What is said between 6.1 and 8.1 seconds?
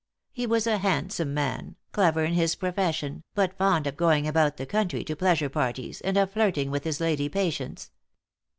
of flirting with his lady patients.